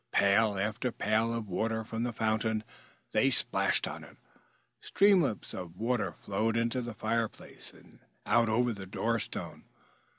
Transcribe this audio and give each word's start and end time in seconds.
Pail 0.11 0.57
after 0.57 0.91
pail 0.91 1.31
of 1.31 1.47
water 1.47 1.83
from 1.83 2.01
the 2.01 2.11
fountain 2.11 2.63
they 3.11 3.29
splashed 3.29 3.87
on 3.87 4.03
it. 4.03 4.17
Streamlets 4.81 5.53
of 5.53 5.77
water 5.77 6.11
flowed 6.11 6.57
into 6.57 6.81
the 6.81 6.95
fireplace 6.95 7.71
and 7.71 7.99
out 8.25 8.49
over 8.49 8.73
the 8.73 8.87
door 8.87 9.19
stone. 9.19 9.65